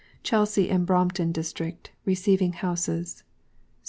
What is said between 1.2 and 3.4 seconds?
DISTRICT. RECEIVING HOUSES.